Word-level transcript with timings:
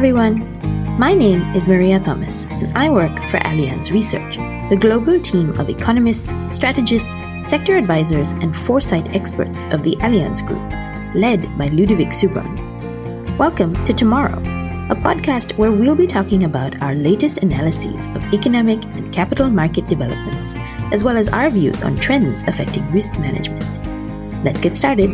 everyone. 0.00 0.40
My 0.98 1.12
name 1.12 1.42
is 1.54 1.68
Maria 1.68 2.00
Thomas, 2.00 2.46
and 2.46 2.74
I 2.74 2.88
work 2.88 3.14
for 3.28 3.36
Allianz 3.40 3.92
Research, 3.92 4.38
the 4.70 4.78
global 4.80 5.20
team 5.20 5.50
of 5.60 5.68
economists, 5.68 6.32
strategists, 6.56 7.20
sector 7.42 7.76
advisors, 7.76 8.30
and 8.30 8.56
foresight 8.56 9.14
experts 9.14 9.64
of 9.64 9.82
the 9.82 9.96
Allianz 9.96 10.40
Group, 10.46 11.14
led 11.14 11.42
by 11.58 11.68
Ludovic 11.68 12.12
Subran. 12.12 12.56
Welcome 13.36 13.74
to 13.84 13.92
Tomorrow, 13.92 14.38
a 14.88 14.96
podcast 14.96 15.58
where 15.58 15.70
we'll 15.70 15.94
be 15.94 16.06
talking 16.06 16.44
about 16.44 16.80
our 16.80 16.94
latest 16.94 17.42
analyses 17.42 18.06
of 18.06 18.24
economic 18.32 18.82
and 18.96 19.12
capital 19.12 19.50
market 19.50 19.84
developments, 19.84 20.54
as 20.92 21.04
well 21.04 21.18
as 21.18 21.28
our 21.28 21.50
views 21.50 21.82
on 21.82 21.98
trends 21.98 22.42
affecting 22.44 22.90
risk 22.90 23.18
management. 23.18 23.84
Let's 24.46 24.62
get 24.62 24.74
started. 24.74 25.10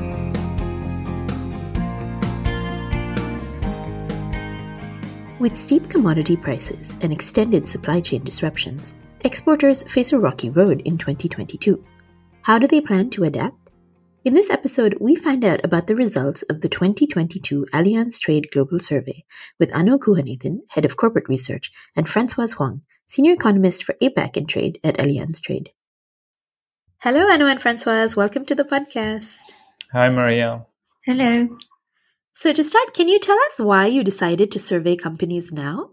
With 5.46 5.54
steep 5.54 5.88
commodity 5.88 6.36
prices 6.36 6.96
and 7.02 7.12
extended 7.12 7.68
supply 7.68 8.00
chain 8.00 8.24
disruptions, 8.24 8.96
exporters 9.20 9.84
face 9.84 10.12
a 10.12 10.18
rocky 10.18 10.50
road 10.50 10.80
in 10.80 10.98
2022. 10.98 11.84
How 12.42 12.58
do 12.58 12.66
they 12.66 12.80
plan 12.80 13.10
to 13.10 13.22
adapt? 13.22 13.70
In 14.24 14.34
this 14.34 14.50
episode, 14.50 14.96
we 15.00 15.14
find 15.14 15.44
out 15.44 15.64
about 15.64 15.86
the 15.86 15.94
results 15.94 16.42
of 16.50 16.62
the 16.62 16.68
2022 16.68 17.64
Allianz 17.72 18.18
Trade 18.18 18.48
Global 18.50 18.80
Survey 18.80 19.24
with 19.60 19.72
Anu 19.72 19.98
Kuhanathan, 19.98 20.62
Head 20.70 20.84
of 20.84 20.96
Corporate 20.96 21.28
Research, 21.28 21.70
and 21.94 22.08
Francoise 22.08 22.54
Huang, 22.54 22.82
Senior 23.06 23.34
Economist 23.34 23.84
for 23.84 23.94
APAC 24.02 24.36
and 24.36 24.48
Trade 24.48 24.80
at 24.82 24.96
Allianz 24.96 25.40
Trade. 25.40 25.70
Hello, 27.02 27.20
Anu 27.30 27.46
and 27.46 27.62
Francoise. 27.62 28.16
Welcome 28.16 28.44
to 28.46 28.56
the 28.56 28.64
podcast. 28.64 29.52
Hi, 29.92 30.08
Maria. 30.08 30.66
Hello. 31.04 31.56
So, 32.38 32.52
to 32.52 32.62
start, 32.62 32.92
can 32.92 33.08
you 33.08 33.18
tell 33.18 33.38
us 33.46 33.58
why 33.58 33.86
you 33.86 34.04
decided 34.04 34.50
to 34.50 34.58
survey 34.58 34.94
companies 34.94 35.52
now? 35.52 35.92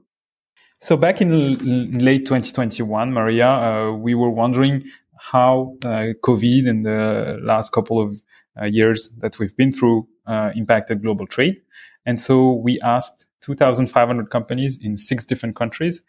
So, 0.82 0.98
back 0.98 1.22
in 1.22 1.32
l- 1.32 2.02
late 2.02 2.26
2021, 2.26 3.14
Maria, 3.14 3.48
uh, 3.48 3.94
we 3.94 4.14
were 4.14 4.30
wondering 4.30 4.84
how 5.18 5.78
uh, 5.86 6.12
COVID 6.22 6.68
and 6.68 6.86
the 6.86 7.40
last 7.42 7.72
couple 7.72 8.02
of 8.02 8.22
uh, 8.62 8.66
years 8.66 9.10
that 9.20 9.40
we've 9.40 9.56
been 9.56 9.72
through 9.72 10.06
uh, 10.28 10.52
impacted 10.54 11.02
global 11.02 11.28
trade. 11.28 11.62
And 12.06 12.20
so 12.20 12.56
we 12.56 12.78
asked 12.84 13.26
2,500 13.40 14.30
companies 14.30 14.78
in 14.82 14.98
six 14.98 15.24
different 15.24 15.56
countries 15.56 16.02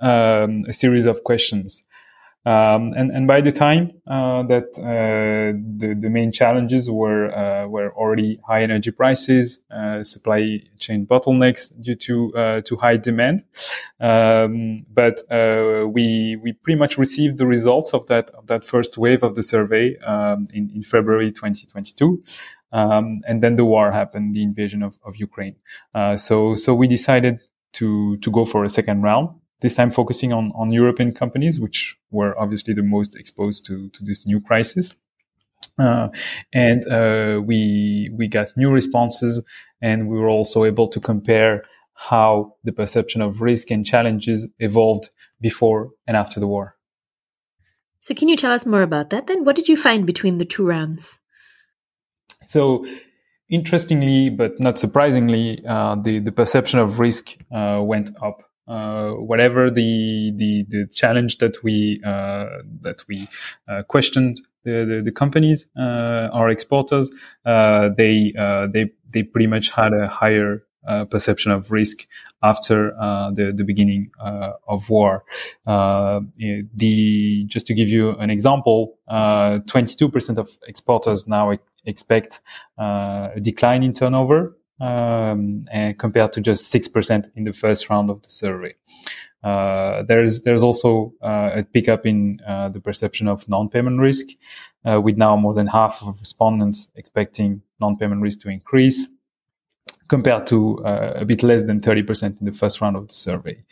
um, 0.00 0.62
a 0.66 0.72
series 0.72 1.06
of 1.06 1.22
questions. 1.22 1.85
Um, 2.46 2.92
and, 2.96 3.10
and 3.10 3.26
by 3.26 3.40
the 3.40 3.50
time 3.50 3.90
uh, 4.06 4.44
that 4.44 4.78
uh, 4.78 5.58
the, 5.78 5.98
the 6.00 6.08
main 6.08 6.30
challenges 6.30 6.88
were 6.88 7.36
uh, 7.36 7.66
were 7.66 7.92
already 7.96 8.38
high 8.46 8.62
energy 8.62 8.92
prices, 8.92 9.58
uh, 9.72 10.04
supply 10.04 10.60
chain 10.78 11.06
bottlenecks 11.06 11.72
due 11.82 11.96
to 11.96 12.32
uh, 12.36 12.60
to 12.60 12.76
high 12.76 12.98
demand, 12.98 13.42
um, 13.98 14.86
but 14.94 15.20
uh, 15.28 15.88
we 15.88 16.36
we 16.40 16.52
pretty 16.52 16.78
much 16.78 16.96
received 16.98 17.38
the 17.38 17.46
results 17.46 17.92
of 17.92 18.06
that 18.06 18.30
of 18.30 18.46
that 18.46 18.64
first 18.64 18.96
wave 18.96 19.24
of 19.24 19.34
the 19.34 19.42
survey 19.42 19.96
um, 20.06 20.46
in, 20.54 20.70
in 20.72 20.84
February 20.84 21.32
2022. 21.32 22.22
Um, 22.70 23.22
and 23.26 23.42
then 23.42 23.56
the 23.56 23.64
war 23.64 23.90
happened, 23.90 24.34
the 24.34 24.42
invasion 24.42 24.84
of, 24.84 24.98
of 25.04 25.16
Ukraine. 25.16 25.56
so 26.16 26.54
so 26.54 26.74
we 26.76 26.86
decided 26.86 27.40
to 27.72 28.18
to 28.18 28.30
go 28.30 28.44
for 28.44 28.64
a 28.64 28.70
second 28.70 29.02
round 29.02 29.30
this 29.60 29.74
time 29.74 29.90
focusing 29.90 30.32
on, 30.32 30.52
on 30.54 30.70
European 30.70 31.12
companies, 31.12 31.58
which 31.58 31.96
were 32.10 32.38
obviously 32.38 32.74
the 32.74 32.82
most 32.82 33.16
exposed 33.16 33.64
to, 33.66 33.88
to 33.90 34.04
this 34.04 34.26
new 34.26 34.40
crisis. 34.40 34.94
Uh, 35.78 36.08
and 36.52 36.86
uh, 36.88 37.40
we 37.44 38.10
we 38.16 38.26
got 38.26 38.48
new 38.56 38.70
responses, 38.70 39.42
and 39.82 40.08
we 40.08 40.18
were 40.18 40.28
also 40.28 40.64
able 40.64 40.88
to 40.88 41.00
compare 41.00 41.62
how 41.92 42.54
the 42.64 42.72
perception 42.72 43.20
of 43.20 43.42
risk 43.42 43.70
and 43.70 43.84
challenges 43.84 44.48
evolved 44.58 45.10
before 45.40 45.90
and 46.06 46.16
after 46.16 46.40
the 46.40 46.46
war. 46.46 46.76
So, 48.00 48.14
can 48.14 48.28
you 48.28 48.36
tell 48.36 48.52
us 48.52 48.64
more 48.64 48.82
about 48.82 49.10
that? 49.10 49.26
Then, 49.26 49.44
what 49.44 49.56
did 49.56 49.68
you 49.68 49.76
find 49.76 50.06
between 50.06 50.38
the 50.38 50.44
two 50.46 50.66
rounds? 50.66 51.18
So, 52.40 52.86
interestingly, 53.50 54.30
but 54.30 54.58
not 54.58 54.78
surprisingly, 54.78 55.62
uh, 55.68 55.96
the 55.96 56.20
the 56.20 56.32
perception 56.32 56.78
of 56.78 57.00
risk 57.00 57.36
uh, 57.54 57.80
went 57.82 58.10
up 58.22 58.42
uh, 58.68 59.10
whatever 59.10 59.70
the, 59.70 60.32
the 60.36 60.64
the 60.68 60.86
challenge 60.88 61.38
that 61.38 61.62
we 61.62 62.00
uh, 62.04 62.46
that 62.80 63.06
we 63.08 63.26
uh, 63.68 63.82
questioned 63.84 64.40
the, 64.64 64.84
the, 64.84 65.02
the 65.04 65.12
companies 65.12 65.66
uh, 65.78 66.28
our 66.32 66.50
exporters 66.50 67.10
uh, 67.44 67.90
they 67.96 68.32
uh, 68.38 68.66
they 68.66 68.90
they 69.12 69.22
pretty 69.22 69.46
much 69.46 69.70
had 69.70 69.92
a 69.92 70.08
higher 70.08 70.62
perception 71.10 71.50
of 71.50 71.72
risk 71.72 72.06
after 72.44 72.92
the 73.34 73.52
the 73.54 73.64
beginning 73.64 74.08
of 74.68 74.88
war. 74.88 75.24
the 75.66 77.44
just 77.48 77.66
to 77.66 77.74
give 77.74 77.88
you 77.88 78.10
an 78.18 78.30
example, 78.30 78.96
22% 79.10 80.38
of 80.38 80.48
exporters 80.68 81.26
now 81.26 81.52
expect 81.84 82.40
a 82.78 83.30
decline 83.42 83.82
in 83.82 83.92
turnover 83.92 84.56
um, 84.80 85.66
and 85.70 85.98
compared 85.98 86.32
to 86.32 86.40
just 86.40 86.72
6% 86.72 87.30
in 87.34 87.44
the 87.44 87.52
first 87.52 87.88
round 87.88 88.10
of 88.10 88.22
the 88.22 88.30
survey. 88.30 88.74
Uh, 89.46 90.02
there's 90.02 90.40
there's 90.40 90.64
also 90.64 91.12
uh, 91.22 91.50
a 91.54 91.62
pickup 91.62 92.04
in 92.04 92.40
uh, 92.48 92.68
the 92.68 92.80
perception 92.80 93.28
of 93.28 93.48
non-payment 93.48 94.00
risk, 94.00 94.26
uh, 94.84 95.00
with 95.00 95.16
now 95.16 95.36
more 95.36 95.54
than 95.54 95.68
half 95.68 96.02
of 96.02 96.18
respondents 96.18 96.88
expecting 96.96 97.62
non-payment 97.78 98.20
risk 98.20 98.40
to 98.40 98.48
increase, 98.48 99.06
compared 100.08 100.48
to 100.48 100.84
uh, 100.84 101.12
a 101.16 101.24
bit 101.24 101.44
less 101.44 101.62
than 101.62 101.80
30% 101.80 102.40
in 102.40 102.46
the 102.46 102.50
first 102.50 102.80
round 102.80 102.96
of 102.96 103.06
the 103.06 103.14
survey. 103.14 103.62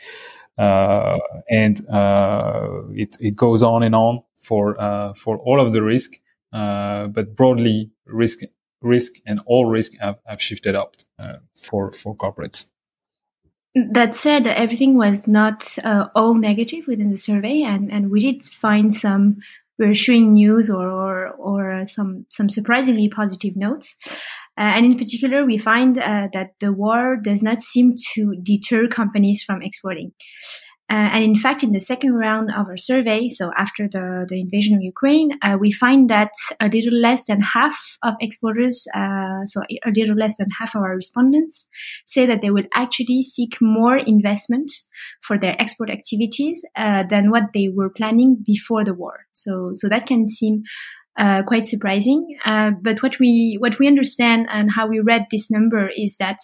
Uh, 0.57 1.19
and 1.51 1.81
it 2.97 3.17
it 3.19 3.35
goes 3.35 3.61
on 3.65 3.83
and 3.83 3.97
on 3.97 4.23
for 4.37 4.77
for 5.17 5.39
all 5.39 5.61
of 5.61 5.73
the 5.73 5.83
risk, 5.83 6.21
but 6.53 7.35
broadly 7.35 7.91
risk 8.07 8.45
risk 8.85 9.15
and 9.27 9.41
all 9.47 9.67
risk 9.67 9.93
have, 10.01 10.19
have 10.27 10.41
shifted 10.41 10.75
up 10.75 10.97
uh, 11.19 11.37
for 11.57 11.93
for 11.93 12.17
corporates. 12.17 12.67
That 13.75 14.15
said, 14.15 14.47
everything 14.47 14.97
was 14.97 15.27
not 15.27 15.77
uh, 15.83 16.07
all 16.15 16.35
negative 16.35 16.87
within 16.87 17.11
the 17.11 17.19
survey, 17.19 17.63
and, 17.63 17.91
and 17.91 18.09
we 18.09 18.21
did 18.21 18.45
find 18.45 18.95
some 18.95 19.39
reassuring 19.79 20.35
news 20.35 20.71
or 20.71 20.89
or, 20.89 21.31
or 21.31 21.87
some 21.87 22.27
some 22.31 22.49
surprisingly 22.49 23.09
positive 23.09 23.57
notes. 23.57 23.97
Uh, 24.57 24.71
and 24.77 24.87
in 24.87 24.97
particular, 24.97 25.45
we 25.45 25.59
find 25.59 25.99
uh, 25.99 26.29
that 26.33 26.51
the 26.61 26.73
war 26.73 27.17
does 27.17 27.43
not 27.43 27.61
seem 27.61 27.97
to 28.15 28.37
deter 28.41 28.87
companies 28.87 29.43
from 29.43 29.61
exporting. 29.63 30.13
Uh, 30.91 31.09
and 31.15 31.25
in 31.25 31.35
fact, 31.35 31.63
in 31.63 31.73
the 31.73 31.81
second 31.81 32.13
round 32.13 32.51
of 32.51 32.67
our 32.67 32.77
survey, 32.77 33.29
so 33.31 33.51
after 33.57 33.89
the, 33.89 34.27
the 34.29 34.39
invasion 34.39 34.77
of 34.77 34.83
Ukraine, 34.83 35.31
uh, 35.41 35.57
we 35.59 35.73
find 35.73 36.11
that 36.11 36.33
a 36.61 36.69
little 36.69 36.93
less 36.93 37.25
than 37.25 37.41
half 37.41 37.97
of 38.03 38.15
exporters, 38.21 38.87
uh, 38.95 39.47
so 39.47 39.63
a 39.63 39.91
little 39.97 40.15
less 40.15 40.37
than 40.37 40.49
half 40.59 40.75
of 40.75 40.83
our 40.83 40.95
respondents, 40.95 41.67
say 42.07 42.27
that 42.27 42.43
they 42.43 42.51
would 42.51 42.69
actually 42.75 43.23
seek 43.23 43.57
more 43.63 43.97
investment 43.97 44.71
for 45.23 45.39
their 45.39 45.61
export 45.61 45.89
activities 45.89 46.63
uh, 46.77 47.03
than 47.09 47.31
what 47.31 47.55
they 47.55 47.71
were 47.75 47.89
planning 47.89 48.37
before 48.45 48.85
the 48.85 48.95
war. 48.95 49.21
So, 49.33 49.71
so 49.73 49.89
that 49.89 50.07
can 50.07 50.29
seem 50.29 50.65
uh, 51.17 51.43
quite 51.45 51.67
surprising. 51.67 52.37
Uh, 52.45 52.73
but 52.83 53.03
what 53.03 53.19
we 53.19 53.57
what 53.61 53.79
we 53.79 53.87
understand 53.87 54.47
and 54.51 54.73
how 54.73 54.87
we 54.87 55.01
read 55.01 55.27
this 55.31 55.51
number 55.51 55.89
is 55.97 56.17
that 56.19 56.39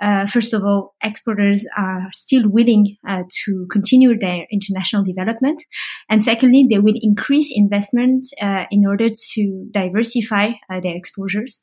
uh, 0.00 0.26
first 0.26 0.52
of 0.52 0.64
all, 0.64 0.94
exporters 1.02 1.66
are 1.76 2.08
still 2.12 2.48
willing 2.48 2.96
uh, 3.06 3.22
to 3.44 3.66
continue 3.70 4.18
their 4.18 4.46
international 4.50 5.04
development. 5.04 5.62
And 6.08 6.24
secondly, 6.24 6.66
they 6.68 6.78
will 6.78 6.94
increase 7.00 7.52
investment 7.54 8.26
uh, 8.40 8.64
in 8.70 8.86
order 8.86 9.10
to 9.34 9.66
diversify 9.70 10.52
uh, 10.70 10.80
their 10.80 10.96
exposures. 10.96 11.60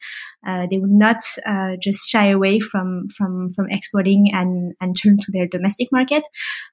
Uh, 0.47 0.65
they 0.71 0.79
would 0.79 0.89
not 0.89 1.17
uh, 1.45 1.75
just 1.81 2.09
shy 2.09 2.29
away 2.29 2.59
from, 2.59 3.07
from, 3.09 3.49
from 3.49 3.69
exporting 3.69 4.31
and, 4.33 4.73
and 4.79 4.95
turn 4.97 5.17
to 5.17 5.31
their 5.31 5.45
domestic 5.45 5.89
market, 5.91 6.23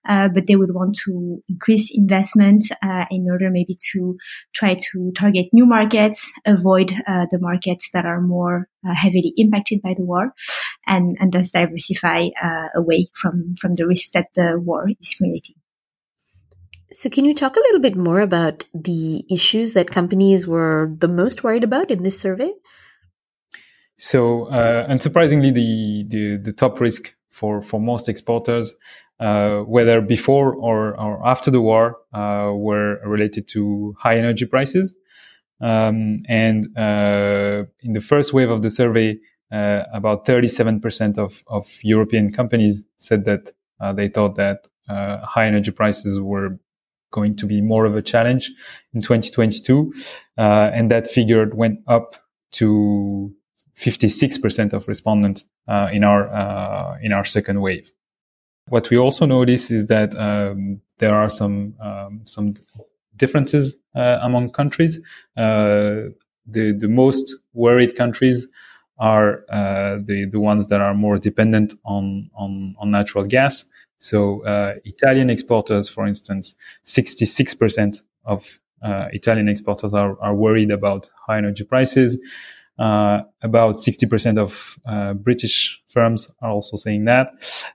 but 0.07 0.47
they 0.47 0.55
would 0.55 0.73
want 0.73 0.97
to 0.97 1.43
increase 1.49 1.91
investment 1.93 2.65
in 3.11 3.27
order 3.29 3.51
maybe 3.51 3.77
to 3.93 4.17
try 4.55 4.75
to 4.75 5.11
target 5.17 5.47
new 5.53 5.67
markets, 5.67 6.33
avoid 6.47 6.91
the 6.91 7.39
markets 7.41 7.91
that 7.93 8.07
are 8.07 8.21
more 8.21 8.69
heavily 8.85 9.33
impacted 9.37 9.83
by 9.83 9.95
the 9.97 10.05
war, 10.05 10.33
and, 10.87 11.17
and 11.19 11.33
thus 11.33 11.51
diversify 11.51 12.29
uh, 12.43 12.69
away 12.77 13.09
from, 13.21 13.55
from 13.61 13.75
the 13.75 13.87
risk 13.87 14.13
that 14.13 14.29
the 14.35 14.59
war 14.59 14.89
is 15.01 15.15
creating. 15.15 15.57
So, 16.93 17.11
can 17.11 17.25
you 17.25 17.35
talk 17.35 17.57
a 17.57 17.61
little 17.61 17.81
bit 17.81 17.97
more 17.97 18.21
about 18.21 18.67
the 18.73 19.25
issues 19.29 19.73
that 19.73 19.91
companies 19.91 20.47
were 20.47 20.95
the 20.97 21.09
most 21.09 21.43
worried 21.43 21.65
about 21.65 21.91
in 21.91 22.05
this 22.05 22.21
survey? 22.21 22.53
So, 24.05 24.49
uh, 24.49 24.87
unsurprisingly, 24.87 25.55
the, 25.55 26.05
the, 26.09 26.37
the 26.37 26.53
top 26.53 26.79
risk 26.79 27.15
for 27.31 27.63
for 27.63 27.81
most 27.81 28.07
exporters, 28.07 28.77
uh, 29.19 29.61
whether 29.61 30.03
before 30.03 30.55
or, 30.55 30.95
or 31.01 31.27
after 31.27 31.51
the 31.51 31.63
war, 31.63 31.97
uh, 32.13 32.53
were 32.53 33.01
related 33.07 33.49
to 33.49 33.97
high 33.99 34.19
energy 34.19 34.45
prices. 34.45 34.95
Um, 35.63 36.23
and 36.29 36.67
uh, 36.77 37.65
in 37.81 37.95
the 37.95 38.03
first 38.03 38.35
wave 38.35 38.51
of 38.51 38.61
the 38.61 38.69
survey, 38.69 39.17
about 39.51 40.27
37% 40.27 41.17
of, 41.17 41.43
of 41.47 41.79
European 41.83 42.31
companies 42.31 42.83
said 42.99 43.25
that 43.25 43.53
they 43.97 44.09
thought 44.09 44.35
that 44.35 44.67
high 44.87 45.47
energy 45.47 45.71
prices 45.71 46.21
were 46.21 46.59
going 47.11 47.37
to 47.37 47.47
be 47.47 47.63
more 47.63 47.87
of 47.87 47.97
a 47.97 48.03
challenge 48.03 48.53
in 48.93 49.01
2022. 49.01 49.95
Uh, 50.37 50.71
and 50.75 50.91
that 50.91 51.11
figure 51.11 51.49
went 51.55 51.79
up 51.87 52.17
to 52.53 53.33
56% 53.77 54.73
of 54.73 54.89
respondents 54.89 55.45
uh, 55.69 55.89
in 55.93 56.05
our 56.05 56.29
uh, 56.29 56.99
in 57.03 57.13
our 57.13 57.25
second 57.25 57.61
wave. 57.61 57.93
What 58.69 58.89
we 58.91 58.97
also 58.97 59.27
notice 59.27 59.71
is 59.71 59.87
that 59.87 60.15
um, 60.17 60.81
there 60.99 61.15
are 61.15 61.29
some 61.29 61.75
um, 61.81 62.23
some 62.25 62.55
differences 63.17 63.77
uh, 63.95 64.19
among 64.23 64.51
countries. 64.51 64.99
Uh, 65.37 66.13
the 66.47 66.73
the 66.73 66.89
most 66.89 67.35
worried 67.53 67.97
countries 67.97 68.47
are 68.99 69.45
uh, 69.51 69.99
the 70.05 70.27
the 70.31 70.41
ones 70.41 70.69
that 70.69 70.81
are 70.81 70.95
more 70.95 71.19
dependent 71.19 71.75
on 71.85 72.31
on, 72.35 72.75
on 72.79 72.91
natural 72.91 73.25
gas. 73.25 73.65
So 73.99 74.45
uh, 74.45 74.75
Italian 74.85 75.31
exporters, 75.31 75.89
for 75.89 76.07
instance, 76.07 76.55
66% 76.85 78.03
of 78.27 78.61
uh, 78.83 79.09
Italian 79.13 79.49
exporters 79.49 79.95
are, 79.95 80.21
are 80.21 80.35
worried 80.35 80.71
about 80.71 81.09
high 81.27 81.39
energy 81.39 81.65
prices. 81.65 82.19
Uh, 82.79 83.23
about 83.43 83.77
60% 83.77 84.39
of 84.39 84.79
uh, 84.87 85.15
British 85.15 85.81
firms 85.87 86.31
are 86.43 86.51
also 86.51 86.77
saying 86.77 87.05
that, 87.05 87.29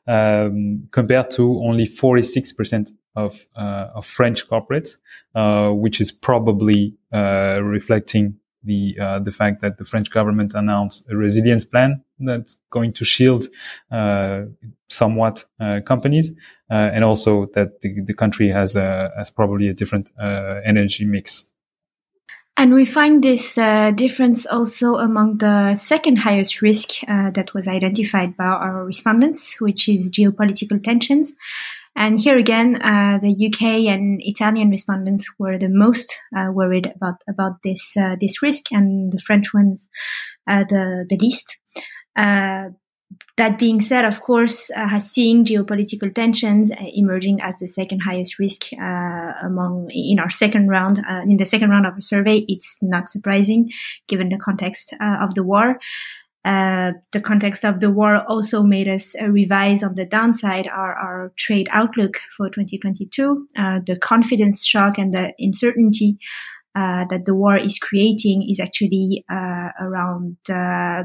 um, 0.07 0.87
compared 0.91 1.31
to 1.31 1.61
only 1.63 1.85
46% 1.85 2.91
of, 3.15 3.47
uh, 3.55 3.87
of 3.95 4.05
French 4.05 4.47
corporates, 4.49 4.97
uh, 5.35 5.69
which 5.69 6.01
is 6.01 6.11
probably 6.11 6.95
reflecting 7.11 8.39
the 8.63 8.97
uh, 8.99 9.19
the 9.19 9.31
fact 9.31 9.61
that 9.61 9.77
the 9.77 9.85
French 9.85 10.11
government 10.11 10.53
announced 10.53 11.09
a 11.09 11.15
resilience 11.15 11.63
plan 11.63 12.03
that's 12.19 12.57
going 12.69 12.93
to 12.93 13.05
shield 13.05 13.45
uh, 13.91 14.41
somewhat 14.89 15.45
uh, 15.59 15.79
companies, 15.85 16.31
uh, 16.69 16.73
and 16.93 17.03
also 17.03 17.45
that 17.53 17.81
the, 17.81 18.01
the 18.01 18.13
country 18.13 18.49
has 18.49 18.75
a, 18.75 19.11
has 19.17 19.29
probably 19.29 19.69
a 19.69 19.73
different 19.73 20.11
uh, 20.19 20.59
energy 20.65 21.05
mix. 21.05 21.48
And 22.59 22.73
we 22.73 22.83
find 22.83 23.23
this 23.23 23.57
uh, 23.57 23.91
difference 23.91 24.45
also 24.45 24.95
among 24.95 25.37
the 25.37 25.75
second 25.75 26.17
highest 26.17 26.61
risk 26.61 26.99
that 27.07 27.53
was 27.53 27.69
identified 27.69 28.35
by 28.35 28.43
our 28.43 28.83
respondents, 28.83 29.61
which 29.61 29.87
is 29.87 30.11
geopolitical 30.11 30.83
tensions. 30.83 31.37
And 31.95 32.19
here 32.19 32.37
again, 32.37 32.81
uh, 32.81 33.19
the 33.21 33.31
UK 33.31 33.87
and 33.87 34.19
Italian 34.21 34.69
respondents 34.71 35.33
were 35.39 35.57
the 35.57 35.69
most 35.69 36.13
uh, 36.35 36.51
worried 36.51 36.91
about 36.95 37.21
about 37.29 37.63
this 37.63 37.95
uh, 37.95 38.17
this 38.19 38.41
risk, 38.41 38.73
and 38.73 39.11
the 39.13 39.19
French 39.19 39.53
ones 39.53 39.89
uh, 40.45 40.65
the 40.67 41.05
the 41.09 41.17
least. 41.17 41.57
Uh, 43.11 43.15
that 43.37 43.57
being 43.57 43.81
said, 43.81 44.05
of 44.05 44.21
course, 44.21 44.69
uh, 44.71 44.99
seeing 44.99 45.45
geopolitical 45.45 46.13
tensions 46.13 46.71
emerging 46.93 47.39
as 47.41 47.55
the 47.57 47.67
second 47.67 48.01
highest 48.01 48.37
risk 48.37 48.73
among 48.73 49.89
in 49.91 50.19
our 50.19 50.29
second 50.29 50.67
round 50.67 51.01
in 51.25 51.37
the 51.37 51.45
second 51.45 51.69
round 51.69 51.85
of 51.85 51.97
a 51.97 52.01
survey, 52.01 52.45
it's 52.49 52.77
not 52.81 53.09
surprising 53.09 53.69
given 54.07 54.27
the 54.29 54.37
context 54.37 54.93
of 55.01 55.35
the 55.35 55.43
war. 55.43 55.79
Uh, 56.45 56.93
the 57.11 57.19
context 57.19 57.65
of 57.65 57.81
the 57.81 57.91
war 57.91 58.23
also 58.29 58.63
made 58.63 58.87
us 58.87 59.13
uh, 59.21 59.27
revise 59.27 59.83
on 59.83 59.95
the 59.95 60.05
downside 60.05 60.67
our, 60.67 60.93
our 60.93 61.33
trade 61.35 61.67
outlook 61.71 62.17
for 62.35 62.49
2022. 62.49 63.47
Uh, 63.57 63.79
the 63.85 63.97
confidence 63.97 64.65
shock 64.65 64.97
and 64.97 65.13
the 65.13 65.33
uncertainty 65.37 66.17
uh, 66.79 67.03
that 67.09 67.25
the 67.25 67.35
war 67.35 67.57
is 67.57 67.77
creating 67.77 68.47
is 68.49 68.59
actually 68.59 69.25
uh, 69.29 69.69
around 69.81 70.37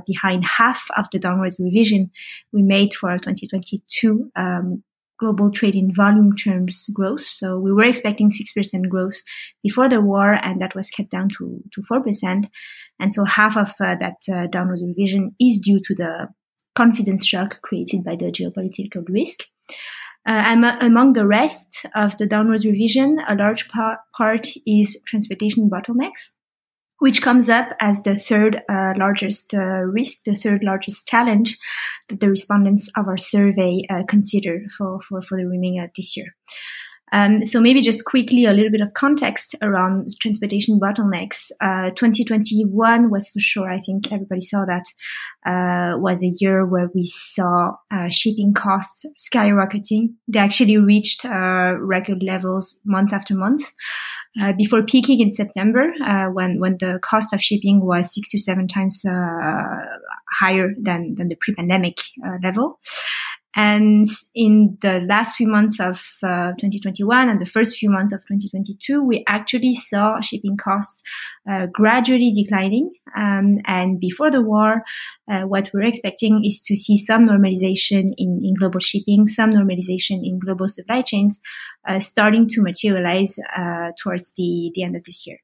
behind 0.06 0.44
half 0.44 0.86
of 0.96 1.06
the 1.10 1.18
downward 1.18 1.54
revision 1.58 2.10
we 2.52 2.62
made 2.62 2.94
for 2.94 3.18
2022 3.18 4.30
um, 4.36 4.84
global 5.18 5.50
trade 5.50 5.74
in 5.74 5.92
volume 5.92 6.32
terms 6.36 6.86
growth. 6.92 7.22
So 7.22 7.58
we 7.58 7.72
were 7.72 7.84
expecting 7.84 8.30
6% 8.30 8.88
growth 8.88 9.20
before 9.62 9.88
the 9.88 10.00
war, 10.00 10.32
and 10.32 10.60
that 10.60 10.74
was 10.74 10.90
cut 10.90 11.10
down 11.10 11.28
to, 11.38 11.62
to 11.72 11.82
4%. 11.82 12.48
And 13.00 13.12
so 13.12 13.24
half 13.24 13.56
of 13.56 13.70
uh, 13.80 13.96
that 13.96 14.18
uh, 14.32 14.46
downward 14.46 14.80
revision 14.84 15.34
is 15.40 15.58
due 15.58 15.80
to 15.80 15.94
the 15.94 16.28
confidence 16.74 17.26
shock 17.26 17.60
created 17.62 18.04
by 18.04 18.16
the 18.16 18.26
geopolitical 18.26 19.04
risk. 19.08 19.44
Uh, 20.26 20.76
among 20.80 21.12
the 21.12 21.26
rest 21.26 21.84
of 21.94 22.16
the 22.18 22.26
downward 22.26 22.64
revision, 22.64 23.18
a 23.28 23.34
large 23.34 23.68
par- 23.68 24.00
part 24.16 24.48
is 24.66 25.02
transportation 25.06 25.68
bottlenecks 25.68 26.32
which 27.04 27.20
comes 27.20 27.50
up 27.50 27.68
as 27.80 28.02
the 28.02 28.16
third 28.16 28.62
uh, 28.68 28.94
largest 28.96 29.52
uh, 29.52 29.82
risk, 29.82 30.24
the 30.24 30.34
third 30.34 30.64
largest 30.64 31.06
challenge 31.06 31.58
that 32.08 32.20
the 32.20 32.30
respondents 32.30 32.88
of 32.96 33.06
our 33.06 33.18
survey 33.18 33.82
uh, 33.90 34.02
consider 34.08 34.62
for, 34.76 35.00
for, 35.02 35.20
for 35.20 35.36
the 35.36 35.46
remainder 35.46 35.84
of 35.84 35.90
this 35.96 36.16
year. 36.16 36.34
Um, 37.14 37.44
so 37.44 37.60
maybe 37.60 37.80
just 37.80 38.04
quickly 38.04 38.44
a 38.44 38.52
little 38.52 38.72
bit 38.72 38.80
of 38.80 38.92
context 38.94 39.54
around 39.62 40.08
transportation 40.20 40.80
bottlenecks. 40.80 41.52
Uh, 41.60 41.90
2021 41.90 43.08
was 43.08 43.28
for 43.28 43.38
sure, 43.38 43.70
I 43.70 43.78
think 43.78 44.10
everybody 44.10 44.40
saw 44.40 44.64
that, 44.64 44.84
uh, 45.46 45.96
was 45.96 46.24
a 46.24 46.34
year 46.40 46.66
where 46.66 46.90
we 46.92 47.04
saw 47.04 47.76
uh, 47.92 48.08
shipping 48.10 48.52
costs 48.52 49.06
skyrocketing. 49.16 50.14
They 50.26 50.40
actually 50.40 50.76
reached 50.76 51.24
uh, 51.24 51.76
record 51.78 52.20
levels 52.20 52.80
month 52.84 53.12
after 53.12 53.34
month. 53.34 53.72
Uh, 54.40 54.52
before 54.54 54.82
peaking 54.82 55.20
in 55.20 55.32
September, 55.32 55.92
uh, 56.04 56.26
when 56.26 56.58
when 56.58 56.76
the 56.78 56.98
cost 57.00 57.32
of 57.32 57.40
shipping 57.40 57.86
was 57.86 58.12
six 58.12 58.30
to 58.30 58.38
seven 58.40 58.66
times 58.66 59.04
higher 60.40 60.74
than 60.82 61.14
than 61.14 61.28
the 61.28 61.36
pre-pandemic 61.36 62.00
level, 62.42 62.80
and 63.56 64.08
in 64.34 64.78
the 64.80 65.00
last 65.02 65.36
few 65.36 65.46
months 65.46 65.78
of 65.78 66.04
uh, 66.24 66.52
2021 66.58 67.28
and 67.28 67.40
the 67.40 67.46
first 67.46 67.78
few 67.78 67.88
months 67.88 68.12
of 68.12 68.20
2022, 68.22 69.00
we 69.00 69.22
actually 69.28 69.74
saw 69.74 70.20
shipping 70.20 70.56
costs 70.56 71.02
uh, 71.48 71.66
gradually 71.72 72.32
declining. 72.32 72.90
Um, 73.16 73.58
and 73.64 74.00
before 74.00 74.32
the 74.32 74.42
war, 74.42 74.82
uh, 75.30 75.42
what 75.42 75.70
we're 75.72 75.82
expecting 75.82 76.44
is 76.44 76.60
to 76.62 76.74
see 76.74 76.98
some 76.98 77.26
normalization 77.26 78.12
in, 78.18 78.40
in 78.42 78.54
global 78.58 78.80
shipping, 78.80 79.28
some 79.28 79.52
normalization 79.52 80.20
in 80.24 80.40
global 80.40 80.66
supply 80.68 81.02
chains, 81.02 81.40
uh, 81.86 82.00
starting 82.00 82.48
to 82.48 82.60
materialize 82.60 83.38
uh, 83.56 83.92
towards 84.02 84.32
the, 84.36 84.72
the 84.74 84.82
end 84.82 84.96
of 84.96 85.04
this 85.04 85.28
year. 85.28 85.38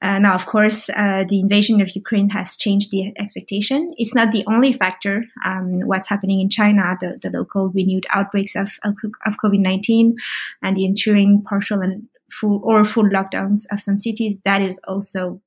Uh, 0.00 0.18
now, 0.20 0.34
of 0.34 0.46
course, 0.46 0.88
uh, 0.90 1.24
the 1.28 1.40
invasion 1.40 1.80
of 1.80 1.94
Ukraine 1.96 2.28
has 2.30 2.56
changed 2.56 2.90
the 2.92 3.12
expectation. 3.18 3.92
It's 3.96 4.14
not 4.14 4.30
the 4.30 4.44
only 4.46 4.72
factor. 4.72 5.24
Um, 5.44 5.80
what's 5.86 6.08
happening 6.08 6.40
in 6.40 6.50
China, 6.50 6.96
the, 7.00 7.18
the 7.20 7.36
local 7.36 7.68
renewed 7.70 8.06
outbreaks 8.10 8.54
of, 8.54 8.78
of, 8.84 8.94
of 9.26 9.36
COVID-19 9.42 10.14
and 10.62 10.76
the 10.76 10.84
ensuing 10.84 11.42
partial 11.42 11.80
and 11.80 12.08
full 12.30 12.60
or 12.62 12.84
full 12.84 13.08
lockdowns 13.08 13.62
of 13.72 13.80
some 13.80 14.00
cities, 14.00 14.36
that 14.44 14.62
is 14.62 14.78
also 14.86 15.40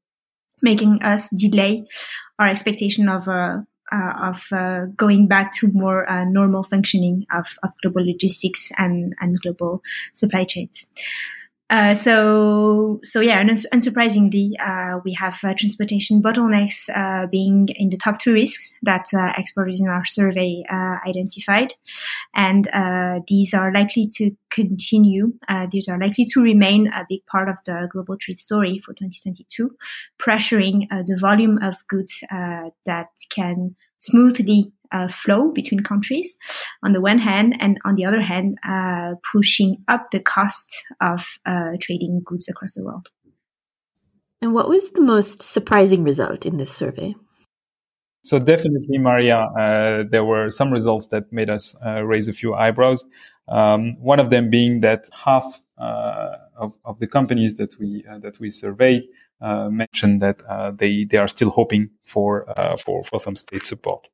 making 0.61 1.01
us 1.01 1.29
delay 1.29 1.85
our 2.37 2.47
expectation 2.47 3.07
of, 3.07 3.29
uh, 3.29 3.59
uh 3.91 4.13
of 4.21 4.47
uh, 4.51 4.85
going 4.97 5.27
back 5.27 5.53
to 5.53 5.71
more 5.71 6.09
uh, 6.09 6.25
normal 6.25 6.63
functioning 6.63 7.25
of, 7.31 7.57
of 7.63 7.71
global 7.81 8.05
logistics 8.05 8.69
and, 8.77 9.15
and 9.21 9.39
global 9.39 9.81
supply 10.13 10.43
chains. 10.43 10.89
Uh, 11.71 11.95
so, 11.95 12.99
so 13.01 13.21
yeah, 13.21 13.39
and 13.39 13.49
unsurprisingly, 13.49 14.51
uh, 14.59 14.99
we 15.05 15.13
have 15.13 15.39
uh, 15.41 15.53
transportation 15.57 16.21
bottlenecks 16.21 16.89
uh, 16.93 17.27
being 17.27 17.69
in 17.77 17.89
the 17.89 17.95
top 17.95 18.21
three 18.21 18.33
risks 18.33 18.73
that 18.81 19.05
uh, 19.13 19.31
experts 19.37 19.79
in 19.79 19.87
our 19.87 20.03
survey 20.03 20.63
identified, 21.07 21.73
and 22.35 22.67
these 23.29 23.53
are 23.53 23.71
likely 23.71 24.05
to 24.05 24.31
continue. 24.49 25.31
these 25.71 25.87
are 25.87 25.97
likely 25.97 26.25
to 26.25 26.41
remain 26.41 26.87
a 26.87 27.05
big 27.07 27.25
part 27.27 27.47
of 27.47 27.55
the 27.65 27.87
global 27.89 28.17
trade 28.17 28.37
story 28.37 28.81
for 28.83 28.93
2022, 28.95 29.73
pressuring 30.19 30.89
the 31.07 31.17
volume 31.21 31.57
of 31.63 31.75
goods 31.87 32.21
that 32.85 33.07
can 33.29 33.77
smoothly 33.99 34.73
uh, 34.91 35.07
flow 35.07 35.51
between 35.51 35.81
countries 35.81 36.35
on 36.83 36.93
the 36.93 37.01
one 37.01 37.19
hand, 37.19 37.55
and 37.59 37.79
on 37.85 37.95
the 37.95 38.05
other 38.05 38.21
hand, 38.21 38.57
uh, 38.67 39.15
pushing 39.31 39.83
up 39.87 40.11
the 40.11 40.19
cost 40.19 40.75
of 40.99 41.27
uh, 41.45 41.77
trading 41.79 42.21
goods 42.25 42.49
across 42.49 42.73
the 42.73 42.83
world. 42.83 43.07
And 44.41 44.53
what 44.53 44.69
was 44.69 44.91
the 44.91 45.01
most 45.01 45.41
surprising 45.41 46.03
result 46.03 46.45
in 46.45 46.57
this 46.57 46.73
survey? 46.73 47.15
So 48.23 48.37
definitely, 48.37 48.97
Maria, 48.97 49.37
uh, 49.37 50.03
there 50.09 50.23
were 50.23 50.49
some 50.49 50.71
results 50.71 51.07
that 51.07 51.31
made 51.31 51.49
us 51.49 51.75
uh, 51.83 52.03
raise 52.03 52.27
a 52.27 52.33
few 52.33 52.53
eyebrows. 52.53 53.05
Um, 53.47 53.97
one 53.99 54.19
of 54.19 54.29
them 54.29 54.49
being 54.49 54.81
that 54.81 55.09
half 55.11 55.59
uh, 55.77 56.35
of, 56.55 56.73
of, 56.85 56.99
the 56.99 57.07
companies 57.07 57.55
that 57.55 57.77
we 57.79 58.05
that 58.19 58.39
we 58.39 58.51
surveyed 58.51 59.03
mentioned 59.41 60.21
that 60.21 60.43
they 60.77 61.05
they 61.05 61.17
are 61.17 61.27
still 61.27 61.49
hoping 61.49 61.89
for 62.03 62.45
for 62.77 63.03
for 63.03 63.19
some 63.19 63.35
state 63.35 63.65
support. 63.65 64.07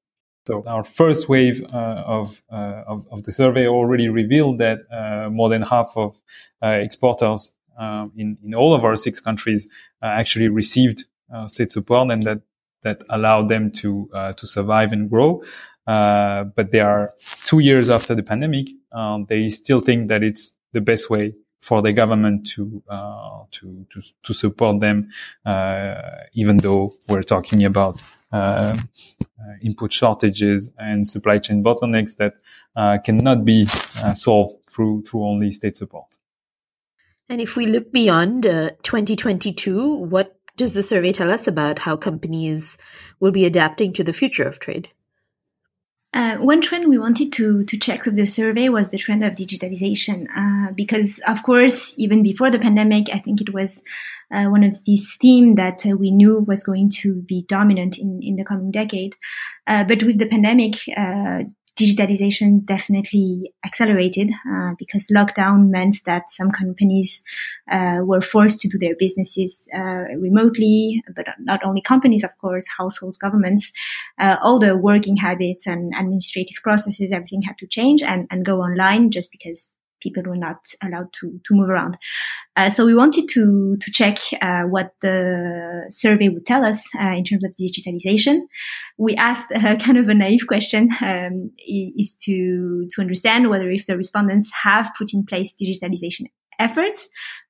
So 0.48 0.64
our 0.66 0.86
first 0.86 1.28
wave 1.28 1.62
uh, 1.74 2.04
of, 2.06 2.42
uh, 2.50 2.84
of, 2.88 3.06
of 3.12 3.24
the 3.24 3.34
survey 3.34 3.68
already 3.68 4.08
revealed 4.08 4.60
that 4.60 4.80
uh, 4.90 5.30
more 5.30 5.50
than 5.50 5.62
half 5.62 5.92
of 5.98 6.22
uh, 6.64 6.68
exporters 6.68 7.52
um, 7.78 8.14
in 8.16 8.38
in 8.42 8.56
all 8.56 8.74
of 8.74 8.86
our 8.86 8.96
six 8.96 9.20
countries 9.20 9.68
uh, 10.02 10.06
actually 10.06 10.48
received 10.48 11.04
uh, 11.34 11.48
state 11.50 11.74
support, 11.74 12.10
and 12.12 12.24
that 12.24 12.40
that 12.84 13.04
allow 13.10 13.46
them 13.46 13.72
to 13.72 14.10
uh, 14.14 14.32
to 14.40 14.48
survive 14.48 14.94
and 14.94 15.10
grow. 15.10 15.44
Uh, 15.86 16.46
but 16.56 16.72
they 16.72 16.80
are 16.80 17.12
two 17.44 17.60
years 17.60 17.90
after 17.90 18.16
the 18.16 18.24
pandemic. 18.24 18.70
Um, 18.94 19.26
they 19.28 19.50
still 19.50 19.82
think 19.82 20.08
that 20.08 20.24
it's 20.24 20.54
the 20.72 20.82
best 20.82 21.10
way 21.10 21.34
for 21.60 21.82
the 21.82 21.92
government 21.92 22.48
to 22.56 22.82
uh, 22.90 23.44
to, 23.52 23.86
to 23.90 24.02
to 24.24 24.34
support 24.34 24.80
them, 24.80 25.10
uh, 25.46 25.96
even 26.34 26.56
though 26.58 26.96
we're 27.10 27.28
talking 27.36 27.66
about 27.66 28.02
uh, 28.02 28.17
Uh, 28.32 28.78
uh, 29.40 29.54
input 29.62 29.94
shortages 29.94 30.70
and 30.78 31.08
supply 31.08 31.38
chain 31.38 31.64
bottlenecks 31.64 32.18
that 32.18 32.34
uh, 32.76 32.98
cannot 33.06 33.46
be 33.46 33.66
solved 34.16 34.56
through 34.70 35.02
through 35.04 35.24
only 35.24 35.50
state 35.52 35.78
support. 35.78 36.18
And 37.30 37.40
if 37.40 37.56
we 37.56 37.68
look 37.68 37.92
beyond 37.92 38.44
2022, 38.44 39.94
what 39.94 40.38
does 40.58 40.74
the 40.74 40.84
survey 40.84 41.12
tell 41.14 41.32
us 41.32 41.48
about 41.48 41.80
how 41.80 41.96
companies 41.96 42.78
will 43.20 43.32
be 43.32 43.46
adapting 43.46 43.94
to 43.94 44.04
the 44.04 44.14
future 44.14 44.48
of 44.48 44.60
trade? 44.60 44.90
Uh, 46.14 46.38
one 46.38 46.62
trend 46.62 46.88
we 46.88 46.98
wanted 46.98 47.32
to 47.34 47.64
to 47.66 47.78
check 47.78 48.06
with 48.06 48.16
the 48.16 48.26
survey 48.26 48.70
was 48.70 48.90
the 48.90 48.98
trend 48.98 49.24
of 49.24 49.36
digitalization, 49.36 50.26
uh, 50.36 50.72
because 50.72 51.20
of 51.28 51.44
course, 51.44 51.94
even 51.98 52.24
before 52.24 52.50
the 52.50 52.60
pandemic, 52.60 53.10
I 53.14 53.20
think 53.20 53.40
it 53.40 53.54
was 53.54 53.84
uh, 54.34 54.46
one 54.46 54.64
of 54.64 54.84
these 54.86 55.16
themes 55.22 55.56
that 55.56 55.86
uh, 55.86 55.96
we 55.96 56.12
knew 56.12 56.40
was 56.40 56.64
going 56.64 56.90
to 56.90 57.22
be 57.22 57.46
dominant 57.48 57.98
in 57.98 58.20
in 58.22 58.36
the 58.36 58.46
coming 58.46 58.72
decade. 58.72 59.16
Uh, 59.66 59.84
but 59.84 60.04
with 60.04 60.18
the 60.18 60.28
pandemic, 60.28 60.76
uh, 60.96 61.44
digitalization 61.78 62.66
definitely 62.66 63.54
accelerated 63.64 64.32
uh, 64.52 64.74
because 64.80 65.08
lockdown 65.16 65.70
meant 65.70 65.98
that 66.06 66.30
some 66.30 66.52
companies 66.52 67.24
uh, 67.72 68.00
were 68.02 68.22
forced 68.22 68.60
to 68.60 68.68
do 68.68 68.80
their 68.80 68.96
businesses 68.98 69.70
uh, 69.76 70.06
remotely, 70.18 71.04
but 71.16 71.28
not 71.40 71.64
only 71.64 71.82
companies, 71.82 72.24
of 72.24 72.36
course, 72.40 72.66
households, 72.78 73.18
governments, 73.18 73.72
uh, 74.20 74.38
all 74.42 74.58
the 74.58 74.76
working 74.76 75.18
habits 75.18 75.68
and 75.68 75.94
administrative 75.96 76.58
processes, 76.64 77.12
everything 77.12 77.44
had 77.44 77.58
to 77.60 77.68
change 77.68 78.02
and, 78.02 78.28
and 78.32 78.44
go 78.44 78.62
online 78.62 79.12
just 79.12 79.32
because 79.32 79.72
people 80.02 80.24
were 80.24 80.38
not 80.38 80.66
allowed 80.84 81.12
to, 81.14 81.40
to 81.46 81.54
move 81.54 81.70
around. 81.70 81.98
Uh, 82.56 82.70
so 82.70 82.86
we 82.86 82.96
wanted 82.96 83.30
to, 83.30 83.78
to 83.78 83.92
check 83.92 84.18
uh, 84.42 84.64
what 84.64 84.94
the 85.02 85.86
survey 85.90 86.30
would 86.30 86.46
tell 86.46 86.66
us 86.66 86.88
uh, 87.00 87.14
in 87.14 87.24
terms 87.24 87.44
of 87.44 87.56
digitalization. 87.56 88.42
We 88.98 89.16
asked 89.16 89.50
kind 89.56 89.98
of 89.98 90.10
a 90.10 90.14
naive 90.14 90.48
question, 90.48 90.90
um, 91.02 91.52
is 91.68 92.16
to, 92.24 92.88
to 92.92 93.02
understand 93.02 93.50
whether 93.50 93.70
if 93.70 93.86
the 93.86 93.98
respondents 93.98 94.52
have 94.64 94.92
put 94.98 95.14
in 95.14 95.26
place 95.26 95.54
digitalization 95.62 96.26
efforts 96.60 97.10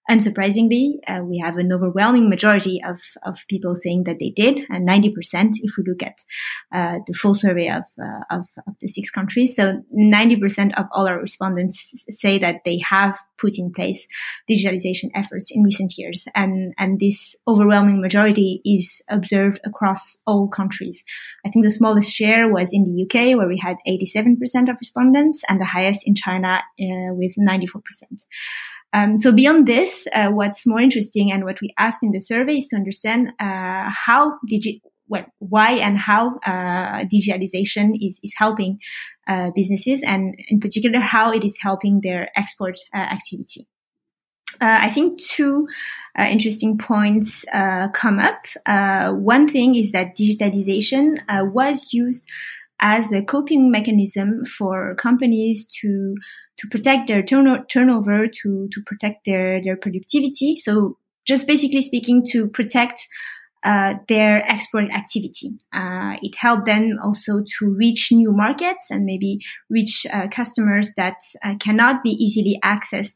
Unsurprisingly, 0.10 1.00
uh, 1.06 1.22
we 1.22 1.38
have 1.38 1.58
an 1.58 1.72
overwhelming 1.74 2.30
majority 2.30 2.82
of, 2.86 3.02
of 3.24 3.40
people 3.50 3.76
saying 3.76 4.06
that 4.06 4.20
they 4.20 4.30
did, 4.30 4.60
and 4.70 4.88
90% 4.88 5.12
if 5.56 5.76
we 5.78 5.84
look 5.86 6.02
at 6.02 6.18
uh, 6.74 7.00
the 7.06 7.14
full 7.14 7.36
survey 7.36 7.70
of, 7.70 7.84
uh, 8.02 8.24
of, 8.32 8.48
of, 8.66 8.76
the 8.80 8.88
six 8.88 9.10
countries. 9.10 9.56
So 9.56 9.84
90% 9.94 10.80
of 10.80 10.86
all 10.94 11.10
our 11.10 11.20
respondents 11.20 12.06
say 12.10 12.38
that 12.40 12.62
they 12.64 12.80
have 12.90 13.18
put 13.38 13.58
in 13.58 13.74
place 13.74 14.08
digitalization 14.50 15.10
efforts 15.14 15.52
in 15.54 15.64
recent 15.64 15.98
years. 15.98 16.26
And, 16.34 16.74
and 16.78 17.00
this 17.00 17.36
overwhelming 17.46 18.00
majority 18.00 18.62
is 18.64 19.02
observed 19.10 19.60
across 19.66 20.22
all 20.26 20.48
countries. 20.48 21.04
I 21.46 21.50
think 21.50 21.66
the 21.66 21.72
smallest 21.72 22.14
share 22.14 22.48
was 22.48 22.70
in 22.72 22.86
the 22.86 23.04
UK, 23.04 23.38
where 23.38 23.48
we 23.48 23.58
had 23.58 23.78
87% 23.88 24.70
of 24.70 24.78
respondents, 24.80 25.44
and 25.50 25.60
the 25.60 25.66
highest 25.66 26.08
in 26.08 26.16
China 26.16 26.62
uh, 26.80 27.14
with 27.14 27.36
94%. 27.38 27.82
Um, 28.94 29.20
so 29.20 29.32
beyond 29.32 29.68
this, 29.68 30.08
uh, 30.14 30.30
what's 30.30 30.66
more 30.66 30.80
interesting 30.80 31.32
and 31.32 31.44
what 31.44 31.60
we 31.62 31.74
asked 31.78 32.04
in 32.04 32.12
the 32.12 32.22
survey 32.22 32.58
is 32.58 32.68
to 32.70 32.78
understand 32.78 33.30
uh, 33.40 33.90
how 33.90 34.40
digi- 34.50 34.82
well, 35.10 35.26
why 35.40 35.72
and 35.72 35.98
how 35.98 36.38
uh, 36.46 37.06
digitalization 37.06 37.96
is, 37.96 38.20
is 38.24 38.34
helping 38.38 38.80
uh, 39.28 39.52
businesses 39.56 40.04
and 40.04 40.36
in 40.50 40.60
particular 40.60 41.00
how 41.00 41.32
it 41.32 41.44
is 41.44 41.58
helping 41.62 42.02
their 42.02 42.30
export 42.36 42.78
uh, 42.94 42.98
activity. 42.98 43.68
Uh, 44.60 44.80
I 44.82 44.90
think 44.90 45.22
two 45.22 45.68
interesting 46.18 46.78
points 46.78 47.46
come 47.94 48.20
up. 48.20 48.48
one 48.66 49.48
thing 49.48 49.76
is 49.76 49.92
that 49.92 50.18
digitalization 50.18 51.18
was 51.54 51.94
used 51.94 52.28
as 52.80 53.12
a 53.12 53.24
coping 53.24 53.72
mechanism 53.72 54.44
for 54.46 54.96
companies 54.96 55.68
to 55.82 56.16
to 56.58 56.68
protect 56.70 57.08
their 57.08 57.22
turno- 57.22 57.68
turnover, 57.70 58.28
to 58.28 58.68
to 58.72 58.82
protect 58.86 59.26
their 59.26 59.62
their 59.64 59.78
productivity. 59.78 60.58
So 60.58 60.98
just 61.26 61.48
basically 61.48 61.82
speaking, 61.82 62.24
to 62.32 62.48
protect 62.48 63.06
uh, 63.68 63.96
their 64.08 64.50
export 64.50 64.90
activity. 64.92 65.52
Uh, 65.74 66.16
it 66.22 66.34
helped 66.40 66.66
them 66.66 66.98
also 67.04 67.44
to 67.60 67.68
reach 67.68 68.08
new 68.14 68.32
markets 68.32 68.90
and 68.90 69.04
maybe 69.04 69.42
reach 69.70 70.06
uh, 70.14 70.26
customers 70.32 70.94
that 70.96 71.18
uh, 71.44 71.54
cannot 71.60 72.02
be 72.02 72.12
easily 72.12 72.58
accessed 72.64 73.16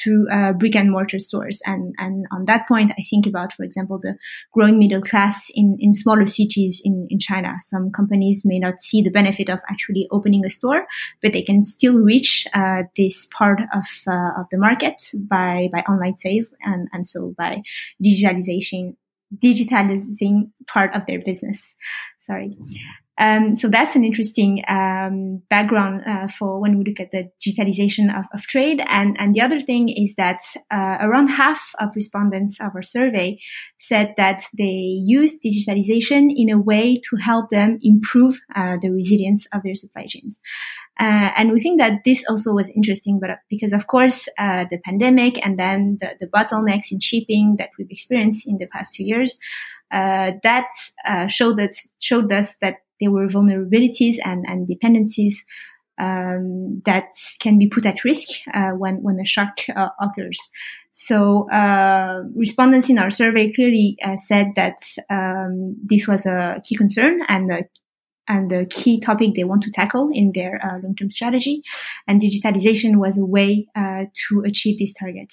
through 0.00 0.30
uh, 0.30 0.52
brick 0.52 0.76
and 0.76 0.92
mortar 0.92 1.18
stores. 1.18 1.60
And, 1.66 1.96
and 1.98 2.26
on 2.30 2.44
that 2.44 2.68
point, 2.68 2.92
I 2.96 3.02
think 3.10 3.26
about, 3.26 3.52
for 3.52 3.64
example, 3.64 3.98
the 4.00 4.14
growing 4.52 4.78
middle 4.78 5.02
class 5.02 5.50
in, 5.52 5.76
in 5.80 5.94
smaller 5.94 6.26
cities 6.26 6.80
in, 6.84 7.08
in 7.10 7.18
China. 7.18 7.54
Some 7.58 7.90
companies 7.90 8.42
may 8.44 8.60
not 8.60 8.80
see 8.80 9.02
the 9.02 9.10
benefit 9.10 9.48
of 9.48 9.58
actually 9.68 10.06
opening 10.12 10.44
a 10.46 10.50
store, 10.50 10.86
but 11.20 11.32
they 11.32 11.42
can 11.42 11.60
still 11.62 11.94
reach 11.94 12.46
this 12.96 13.26
part 13.36 13.62
of, 13.74 13.84
of 14.06 14.46
the 14.52 14.58
market 14.58 15.02
by, 15.28 15.68
by 15.72 15.80
online 15.80 16.18
sales 16.18 16.54
and, 16.62 16.86
and 16.92 17.04
so 17.04 17.34
by 17.36 17.62
digitalization 18.00 18.94
digitalizing 19.36 20.50
part 20.66 20.94
of 20.94 21.06
their 21.06 21.20
business. 21.20 21.74
Sorry. 22.18 22.56
Um, 23.18 23.56
so 23.56 23.68
that's 23.68 23.96
an 23.96 24.04
interesting 24.04 24.62
um, 24.68 25.42
background 25.50 26.02
uh, 26.06 26.28
for 26.28 26.60
when 26.60 26.78
we 26.78 26.84
look 26.84 27.00
at 27.00 27.10
the 27.10 27.30
digitalization 27.44 28.16
of, 28.16 28.26
of 28.32 28.42
trade. 28.42 28.80
And, 28.86 29.20
and 29.20 29.34
the 29.34 29.40
other 29.40 29.58
thing 29.58 29.88
is 29.88 30.14
that 30.16 30.40
uh, 30.70 30.98
around 31.00 31.28
half 31.28 31.72
of 31.80 31.96
respondents 31.96 32.60
of 32.60 32.76
our 32.76 32.82
survey 32.82 33.40
said 33.80 34.14
that 34.16 34.42
they 34.56 35.02
use 35.04 35.40
digitalization 35.44 36.32
in 36.34 36.48
a 36.48 36.60
way 36.60 36.94
to 36.94 37.16
help 37.16 37.50
them 37.50 37.78
improve 37.82 38.40
uh, 38.54 38.76
the 38.80 38.90
resilience 38.90 39.46
of 39.52 39.62
their 39.64 39.74
supply 39.74 40.06
chains. 40.06 40.40
Uh, 41.00 41.30
and 41.36 41.52
we 41.52 41.60
think 41.60 41.78
that 41.78 42.02
this 42.04 42.24
also 42.28 42.52
was 42.52 42.70
interesting, 42.74 43.20
but 43.20 43.30
because 43.48 43.72
of 43.72 43.86
course, 43.86 44.28
uh, 44.38 44.64
the 44.68 44.78
pandemic 44.78 45.44
and 45.46 45.58
then 45.58 45.96
the, 46.00 46.10
the, 46.18 46.26
bottlenecks 46.26 46.90
in 46.90 46.98
shipping 46.98 47.54
that 47.56 47.70
we've 47.78 47.90
experienced 47.90 48.48
in 48.48 48.56
the 48.56 48.66
past 48.66 48.94
two 48.94 49.04
years, 49.04 49.38
uh, 49.92 50.32
that 50.42 50.66
uh, 51.06 51.28
showed 51.28 51.56
that 51.56 51.70
showed 52.00 52.32
us 52.32 52.58
that 52.58 52.78
there 53.00 53.10
were 53.10 53.26
vulnerabilities 53.26 54.16
and, 54.24 54.44
and 54.48 54.68
dependencies 54.68 55.44
um, 56.00 56.80
that 56.84 57.08
can 57.40 57.58
be 57.58 57.68
put 57.68 57.84
at 57.84 58.04
risk 58.04 58.28
uh, 58.54 58.70
when 58.70 59.02
when 59.02 59.18
a 59.18 59.26
shock 59.26 59.58
uh, 59.74 59.88
occurs. 60.00 60.38
So 60.92 61.46
respondents 62.34 62.88
in 62.88 62.98
our 62.98 63.10
survey 63.10 63.52
clearly 63.52 63.96
said 64.16 64.52
that 64.56 64.78
um, 65.10 65.76
this 65.84 66.08
was 66.08 66.26
a 66.26 66.60
key 66.64 66.76
concern 66.76 67.20
and 67.28 67.52
a 67.52 67.62
and 68.28 68.50
the 68.50 68.66
key 68.66 69.00
topic 69.00 69.34
they 69.34 69.44
want 69.44 69.62
to 69.62 69.70
tackle 69.70 70.10
in 70.12 70.32
their 70.32 70.60
uh, 70.64 70.78
long-term 70.82 71.10
strategy. 71.10 71.62
And 72.06 72.20
digitalization 72.20 72.96
was 72.96 73.18
a 73.18 73.24
way 73.24 73.66
uh, 73.74 74.04
to 74.28 74.42
achieve 74.44 74.78
this 74.78 74.94
target. 74.94 75.32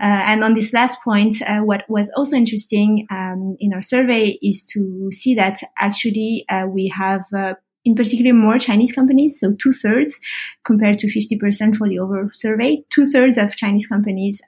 Uh, 0.00 0.24
and 0.26 0.42
on 0.42 0.54
this 0.54 0.72
last 0.72 1.02
point, 1.04 1.36
uh, 1.42 1.60
what 1.60 1.84
was 1.88 2.10
also 2.16 2.34
interesting 2.34 3.06
um, 3.10 3.56
in 3.60 3.72
our 3.74 3.82
survey 3.82 4.38
is 4.42 4.64
to 4.64 5.10
see 5.12 5.34
that 5.34 5.60
actually 5.78 6.44
uh, 6.48 6.66
we 6.66 6.88
have 6.88 7.24
uh, 7.36 7.54
in 7.84 7.94
particular 7.94 8.32
more 8.32 8.58
Chinese 8.58 8.92
companies, 8.92 9.38
so 9.38 9.54
two 9.54 9.72
thirds 9.72 10.18
compared 10.64 10.98
to 11.00 11.08
50% 11.08 11.76
for 11.76 11.88
the 11.88 11.98
overall 11.98 12.30
survey. 12.32 12.82
Two 12.90 13.06
thirds 13.06 13.36
of 13.36 13.56
Chinese 13.56 13.86
companies 13.86 14.40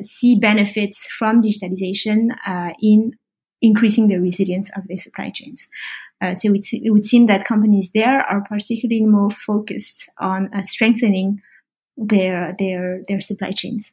see 0.00 0.38
benefits 0.38 1.06
from 1.06 1.40
digitalization 1.40 2.28
in 2.82 3.12
increasing 3.62 4.08
the 4.08 4.18
resilience 4.18 4.70
of 4.76 4.86
their 4.88 4.98
supply 4.98 5.30
chains. 5.30 5.68
Uh, 6.20 6.34
so 6.34 6.52
it, 6.54 6.66
it, 6.72 6.90
would 6.90 7.04
seem 7.04 7.26
that 7.26 7.44
companies 7.44 7.90
there 7.92 8.22
are 8.22 8.42
particularly 8.42 9.04
more 9.04 9.30
focused 9.30 10.10
on 10.18 10.48
uh, 10.54 10.62
strengthening 10.62 11.40
their 11.96 12.54
their 12.58 13.02
their 13.08 13.20
supply 13.20 13.50
chains. 13.50 13.92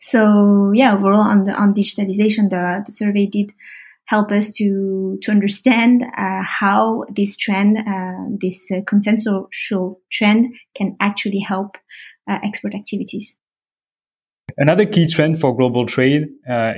So 0.00 0.70
yeah, 0.74 0.94
overall 0.94 1.20
on 1.20 1.44
the 1.44 1.52
on 1.52 1.74
digitalization, 1.74 2.50
the, 2.50 2.82
the 2.86 2.92
survey 2.92 3.26
did 3.26 3.52
help 4.06 4.30
us 4.30 4.52
to 4.52 5.18
to 5.22 5.30
understand 5.30 6.02
uh, 6.02 6.42
how 6.42 7.04
this 7.10 7.36
trend, 7.36 7.78
uh, 7.78 8.36
this 8.40 8.70
uh, 8.70 8.80
consensual 8.86 10.00
trend, 10.12 10.54
can 10.74 10.96
actually 11.00 11.40
help 11.40 11.78
uh, 12.30 12.38
export 12.44 12.74
activities. 12.74 13.36
Another 14.56 14.86
key 14.86 15.08
trend 15.08 15.40
for 15.40 15.56
global 15.56 15.86
trade 15.86 16.28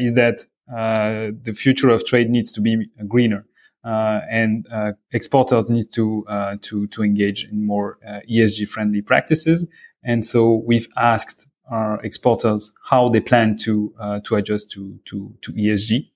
is 0.01 0.15
that 0.15 0.47
the 0.69 1.53
future 1.55 1.91
of 1.91 2.05
trade 2.07 2.31
needs 2.31 2.53
to 2.53 2.61
be 2.61 2.87
greener. 3.07 3.45
Uh, 3.87 4.21
and 4.29 4.67
uh, 4.73 4.93
exporters 5.13 5.71
need 5.71 5.93
to 5.93 6.25
uh, 6.27 6.57
to 6.61 6.89
to 6.89 7.03
engage 7.03 7.45
in 7.45 7.65
more 7.65 7.99
ESG 8.29 8.69
friendly 8.69 9.01
practices. 9.01 9.65
And 10.03 10.25
so 10.25 10.63
we've 10.67 10.89
asked 10.97 11.47
our 11.71 12.01
exporters 12.03 12.73
how 12.85 13.09
they 13.09 13.21
plan 13.21 13.57
to 13.59 13.95
to 14.25 14.35
adjust 14.35 14.71
to 14.73 14.99
to 15.05 15.35
to 15.43 15.53
ESG. 15.53 16.11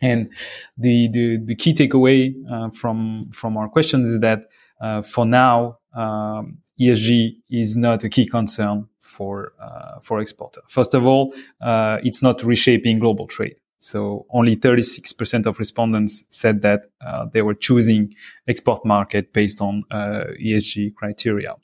And 0.00 0.30
the, 0.76 1.08
the, 1.08 1.38
the 1.44 1.54
key 1.54 1.74
takeaway 1.74 2.34
uh, 2.50 2.70
from, 2.70 3.22
from 3.32 3.56
our 3.56 3.68
questions 3.68 4.08
is 4.08 4.20
that 4.20 4.48
uh, 4.80 5.02
for 5.02 5.26
now, 5.26 5.78
um, 5.94 6.58
ESG 6.80 7.36
is 7.50 7.76
not 7.76 8.04
a 8.04 8.08
key 8.08 8.26
concern 8.26 8.86
for, 9.00 9.52
uh, 9.60 9.98
for 10.00 10.20
exporter. 10.20 10.60
First 10.68 10.94
of 10.94 11.06
all, 11.06 11.34
uh, 11.60 11.98
it's 12.04 12.22
not 12.22 12.42
reshaping 12.44 13.00
global 13.00 13.26
trade. 13.26 13.56
So 13.80 14.26
only 14.30 14.56
36% 14.56 15.46
of 15.46 15.58
respondents 15.58 16.24
said 16.30 16.62
that 16.62 16.86
uh, 17.04 17.26
they 17.32 17.42
were 17.42 17.54
choosing 17.54 18.14
export 18.48 18.84
market 18.84 19.32
based 19.32 19.60
on 19.60 19.84
uh, 19.90 20.24
ESG 20.42 20.94
criteria. 20.94 21.54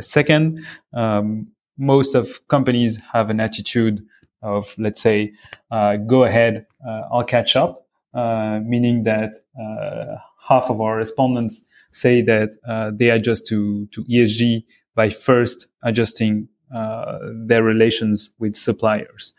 second, 0.00 0.64
um, 0.92 1.48
most 1.78 2.14
of 2.14 2.46
companies 2.48 3.00
have 3.12 3.30
an 3.30 3.40
attitude 3.40 4.04
of, 4.42 4.74
let's 4.78 5.00
say, 5.00 5.32
uh, 5.70 5.96
go 5.96 6.24
ahead, 6.24 6.66
uh, 6.86 7.02
I'll 7.12 7.24
catch 7.24 7.56
up, 7.56 7.86
uh, 8.14 8.60
meaning 8.64 9.04
that 9.04 9.32
uh, 9.60 10.16
half 10.46 10.70
of 10.70 10.80
our 10.80 10.96
respondents 10.96 11.64
say 11.92 12.22
that 12.22 12.50
uh, 12.66 12.90
they 12.94 13.10
adjust 13.10 13.46
to, 13.48 13.86
to 13.86 14.04
ESG 14.04 14.64
by 14.94 15.10
first 15.10 15.66
adjusting 15.82 16.48
uh, 16.74 17.18
their 17.46 17.62
relations 17.62 18.30
with 18.38 18.54
suppliers. 18.56 19.32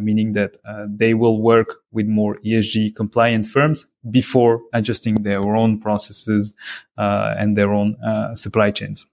Meaning 0.00 0.32
that 0.32 0.56
they 0.88 1.14
will 1.14 1.40
work 1.40 1.76
with 1.92 2.06
more 2.06 2.36
ESG 2.44 2.94
compliant 2.94 3.46
firms 3.46 3.86
before 4.10 4.60
adjusting 4.72 5.14
their 5.16 5.40
own 5.40 5.80
processes 5.80 6.54
and 6.96 7.56
their 7.56 7.72
own 7.72 7.96
supply 8.36 8.70
chains. 8.70 9.06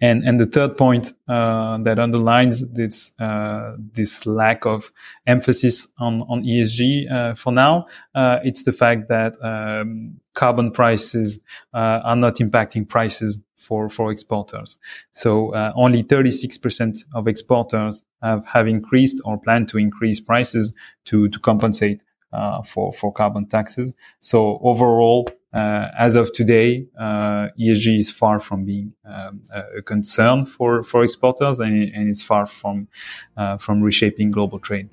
And 0.00 0.22
and 0.24 0.40
the 0.40 0.46
third 0.46 0.76
point 0.76 1.12
uh, 1.28 1.78
that 1.78 1.98
underlines 1.98 2.66
this 2.68 3.12
uh, 3.18 3.76
this 3.92 4.26
lack 4.26 4.64
of 4.66 4.90
emphasis 5.26 5.88
on 5.98 6.22
on 6.22 6.44
ESG 6.44 7.10
uh, 7.10 7.34
for 7.34 7.52
now, 7.52 7.86
uh, 8.14 8.38
it's 8.44 8.62
the 8.62 8.72
fact 8.72 9.08
that 9.08 9.36
um, 9.42 10.20
carbon 10.34 10.70
prices 10.70 11.38
uh, 11.74 12.00
are 12.04 12.16
not 12.16 12.36
impacting 12.36 12.88
prices 12.88 13.38
for 13.56 13.88
for 13.88 14.10
exporters. 14.10 14.78
So 15.12 15.54
uh, 15.54 15.72
only 15.76 16.02
36% 16.02 17.04
of 17.14 17.28
exporters 17.28 18.04
have 18.22 18.44
have 18.46 18.68
increased 18.68 19.20
or 19.24 19.38
plan 19.38 19.66
to 19.66 19.78
increase 19.78 20.20
prices 20.20 20.72
to 21.06 21.28
to 21.28 21.38
compensate 21.38 22.04
uh, 22.32 22.62
for 22.62 22.92
for 22.92 23.12
carbon 23.12 23.46
taxes. 23.46 23.92
So 24.20 24.58
overall, 24.62 25.28
uh, 25.52 25.88
as 25.98 26.16
of 26.16 26.32
today, 26.32 26.86
uh, 26.98 27.48
ESG 27.58 27.98
is 27.98 28.10
far 28.10 28.40
from 28.40 28.64
being 28.64 28.92
um, 29.04 29.42
a 29.76 29.82
concern 29.82 30.44
for 30.44 30.82
for 30.82 31.02
exporters, 31.02 31.60
and, 31.60 31.74
and 31.94 32.08
it's 32.08 32.22
far 32.22 32.46
from 32.46 32.88
uh, 33.36 33.56
from 33.56 33.80
reshaping 33.80 34.30
global 34.30 34.58
trade. 34.58 34.88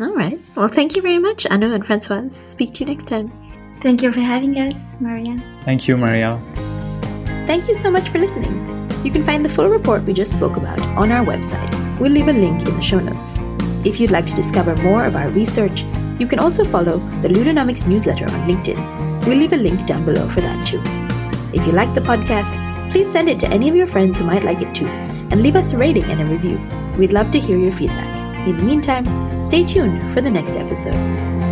All 0.00 0.14
right. 0.14 0.38
Well, 0.56 0.68
thank 0.68 0.96
you 0.96 1.02
very 1.02 1.18
much, 1.18 1.46
Anna 1.50 1.70
and 1.70 1.84
Francoise. 1.84 2.34
Speak 2.34 2.74
to 2.74 2.84
you 2.84 2.90
next 2.90 3.06
time. 3.06 3.30
Thank 3.82 4.02
you 4.02 4.12
for 4.12 4.20
having 4.20 4.56
us, 4.56 4.96
Maria. 5.00 5.42
Thank 5.64 5.88
you, 5.88 5.96
Maria. 5.96 6.40
Thank 7.46 7.68
you 7.68 7.74
so 7.74 7.90
much 7.90 8.08
for 8.08 8.18
listening. 8.18 8.54
You 9.04 9.10
can 9.10 9.22
find 9.22 9.44
the 9.44 9.48
full 9.48 9.68
report 9.68 10.04
we 10.04 10.12
just 10.12 10.32
spoke 10.32 10.56
about 10.56 10.80
on 10.96 11.10
our 11.10 11.24
website. 11.24 11.70
We'll 11.98 12.12
leave 12.12 12.28
a 12.28 12.32
link 12.32 12.66
in 12.66 12.76
the 12.76 12.82
show 12.82 13.00
notes. 13.00 13.38
If 13.84 13.98
you'd 13.98 14.10
like 14.10 14.26
to 14.26 14.34
discover 14.34 14.76
more 14.76 15.04
of 15.04 15.16
our 15.16 15.28
research, 15.30 15.84
you 16.18 16.26
can 16.26 16.38
also 16.38 16.64
follow 16.64 16.98
the 17.22 17.28
Ludonomics 17.28 17.86
newsletter 17.86 18.24
on 18.24 18.48
LinkedIn. 18.48 19.26
We'll 19.26 19.38
leave 19.38 19.52
a 19.52 19.56
link 19.56 19.86
down 19.86 20.04
below 20.04 20.28
for 20.28 20.40
that 20.42 20.66
too. 20.66 20.82
If 21.52 21.66
you 21.66 21.72
like 21.72 21.92
the 21.94 22.02
podcast, 22.02 22.60
please 22.90 23.10
send 23.10 23.28
it 23.28 23.38
to 23.40 23.48
any 23.48 23.68
of 23.68 23.76
your 23.76 23.86
friends 23.86 24.18
who 24.18 24.26
might 24.26 24.44
like 24.44 24.60
it 24.60 24.74
too, 24.74 24.86
and 24.86 25.42
leave 25.42 25.56
us 25.56 25.72
a 25.72 25.78
rating 25.78 26.04
and 26.04 26.20
a 26.20 26.26
review. 26.26 26.60
We'd 26.98 27.12
love 27.12 27.30
to 27.30 27.40
hear 27.40 27.56
your 27.56 27.72
feedback. 27.72 28.46
In 28.46 28.56
the 28.56 28.62
meantime, 28.62 29.44
stay 29.44 29.64
tuned 29.64 30.12
for 30.12 30.20
the 30.20 30.30
next 30.30 30.56
episode. 30.56 31.49